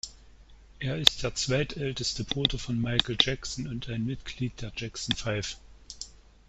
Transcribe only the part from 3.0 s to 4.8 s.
Jackson und ein Mitglied der